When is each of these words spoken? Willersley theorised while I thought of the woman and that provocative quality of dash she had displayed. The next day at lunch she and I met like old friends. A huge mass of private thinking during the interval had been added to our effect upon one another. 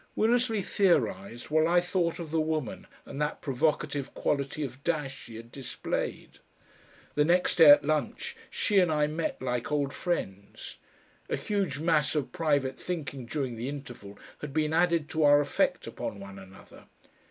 Willersley 0.17 0.63
theorised 0.63 1.51
while 1.51 1.67
I 1.67 1.79
thought 1.79 2.17
of 2.17 2.31
the 2.31 2.41
woman 2.41 2.87
and 3.05 3.21
that 3.21 3.39
provocative 3.39 4.15
quality 4.15 4.63
of 4.63 4.83
dash 4.83 5.15
she 5.25 5.35
had 5.35 5.51
displayed. 5.51 6.39
The 7.13 7.23
next 7.23 7.57
day 7.57 7.69
at 7.69 7.85
lunch 7.85 8.35
she 8.49 8.79
and 8.79 8.91
I 8.91 9.05
met 9.05 9.39
like 9.43 9.71
old 9.71 9.93
friends. 9.93 10.77
A 11.29 11.35
huge 11.35 11.77
mass 11.77 12.15
of 12.15 12.31
private 12.31 12.79
thinking 12.79 13.27
during 13.27 13.55
the 13.57 13.69
interval 13.69 14.17
had 14.39 14.53
been 14.55 14.73
added 14.73 15.07
to 15.09 15.23
our 15.23 15.39
effect 15.39 15.85
upon 15.85 16.19
one 16.19 16.39
another. 16.39 16.85